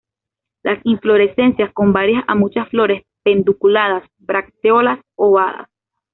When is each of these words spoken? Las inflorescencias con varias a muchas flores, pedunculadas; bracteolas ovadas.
Las 0.63 0.83
inflorescencias 0.83 1.71
con 1.73 1.93
varias 1.93 2.23
a 2.27 2.33
muchas 2.33 2.67
flores, 2.69 3.03
pedunculadas; 3.23 4.03
bracteolas 4.17 4.99
ovadas. 5.15 5.69